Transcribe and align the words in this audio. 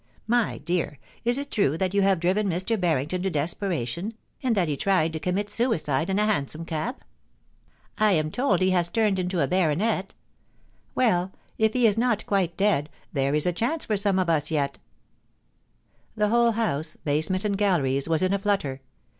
My 0.25 0.57
dear, 0.57 0.97
is 1.23 1.37
it 1.37 1.51
true 1.51 1.77
that 1.77 1.93
you 1.93 2.01
have 2.01 2.19
driven 2.19 2.49
Mr. 2.49 2.75
Banington 2.75 3.21
to 3.21 3.29
desperation, 3.29 4.15
and 4.41 4.55
that 4.57 4.67
he 4.67 4.75
tried 4.75 5.13
to 5.13 5.19
commit 5.19 5.51
suicide 5.51 6.09
in 6.09 6.17
a 6.17 6.25
hansom 6.25 6.65
cab? 6.65 7.01
I 7.99 8.13
am 8.13 8.31
told 8.31 8.61
that 8.61 8.65
he 8.65 8.71
has 8.71 8.89
turned 8.89 9.19
into 9.19 9.37
as— 9.39 9.43
I 9.43 9.47
388 9.49 9.85
POLICY 9.85 9.93
AND 9.93 10.07
PASSIOM.' 10.07 10.17
a 10.95 10.95
baronet 10.95 10.95
Well, 10.95 11.31
if 11.59 11.73
he 11.73 11.85
is 11.85 11.97
not 11.99 12.25
quite 12.25 12.57
dead 12.57 12.89
there 13.13 13.31
b 13.31 13.41
a 13.47 13.53
chance 13.53 13.85
for 13.85 13.95
some 13.95 14.17
of 14.17 14.27
us 14.27 14.49
yet' 14.49 14.79
The 16.15 16.29
whole 16.29 16.53
House, 16.53 16.97
basement 17.05 17.45
and 17.45 17.55
galleries, 17.55 18.09
was 18.09 18.23
in 18.23 18.33
a 18.33 18.39
flutter. 18.39 18.81